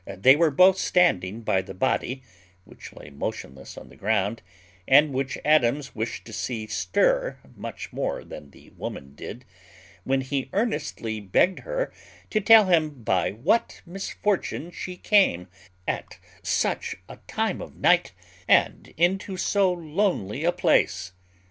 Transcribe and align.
They 0.07 0.35
were 0.35 0.49
both 0.49 0.79
standing 0.79 1.41
by 1.41 1.61
the 1.61 1.75
body, 1.75 2.23
which 2.65 2.91
lay 2.91 3.11
motionless 3.11 3.77
on 3.77 3.89
the 3.89 3.95
ground, 3.95 4.41
and 4.87 5.13
which 5.13 5.37
Adams 5.45 5.93
wished 5.93 6.25
to 6.25 6.33
see 6.33 6.65
stir 6.65 7.37
much 7.55 7.93
more 7.93 8.23
than 8.23 8.49
the 8.49 8.71
woman 8.71 9.13
did, 9.13 9.45
when 10.03 10.21
he 10.21 10.49
earnestly 10.53 11.19
begged 11.19 11.59
her 11.59 11.93
to 12.31 12.41
tell 12.41 12.65
him 12.65 13.03
"by 13.03 13.29
what 13.29 13.83
misfortune 13.85 14.71
she 14.71 14.97
came, 14.97 15.47
at 15.87 16.17
such 16.41 16.95
a 17.07 17.17
time 17.27 17.61
of 17.61 17.75
night, 17.75 18.11
into 18.47 19.37
so 19.37 19.71
lonely 19.71 20.43
a 20.43 20.51
place." 20.51 21.11